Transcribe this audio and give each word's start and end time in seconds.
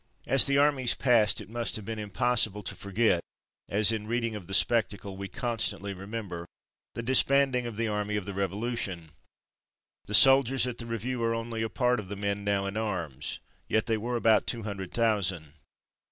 As 0.25 0.45
the 0.47 0.57
armies 0.57 0.95
passed 0.95 1.41
it 1.41 1.47
must 1.47 1.75
have 1.75 1.85
been 1.85 1.99
impossible 1.99 2.63
to 2.63 2.73
forget 2.73 3.21
as 3.69 3.91
in 3.91 4.07
reading 4.07 4.33
of 4.35 4.47
the 4.47 4.53
spectacle 4.55 5.15
we 5.15 5.27
constantly 5.27 5.93
remember 5.93 6.47
the 6.95 7.03
disbanding 7.03 7.67
of 7.67 7.75
the 7.75 7.87
army 7.87 8.15
of 8.15 8.25
the 8.25 8.33
Revolution. 8.33 9.11
The 10.05 10.15
soldiers 10.15 10.65
at 10.65 10.79
the 10.79 10.87
review 10.87 11.21
are 11.23 11.35
only 11.35 11.61
a 11.61 11.69
part 11.69 11.99
of 11.99 12.09
the 12.09 12.15
men 12.17 12.43
now 12.43 12.65
in 12.65 12.77
arms, 12.77 13.41
yet 13.67 13.85
they 13.85 13.95
were 13.97 14.15
about 14.15 14.47
two 14.47 14.63
hundred 14.63 14.91
thousand. 14.91 15.53